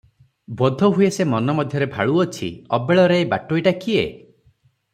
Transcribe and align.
ବୋଧହୁଏ 0.61 1.09
ସେ 1.17 1.27
ମନ 1.33 1.55
ମଧ୍ୟରେ 1.59 1.87
ଭାଳୁଅଛି, 1.97 2.49
ଅବେଳରେ 2.79 3.21
ଏ 3.25 3.29
ବାଟୋଇଟା 3.35 3.75
କିଏ? 3.85 4.11